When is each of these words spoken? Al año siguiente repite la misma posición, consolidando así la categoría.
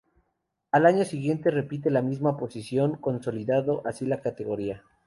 Al 0.71 0.87
año 0.87 1.05
siguiente 1.05 1.51
repite 1.51 1.91
la 1.91 2.01
misma 2.01 2.35
posición, 2.35 2.95
consolidando 2.97 3.83
así 3.85 4.07
la 4.07 4.19
categoría. 4.19 4.83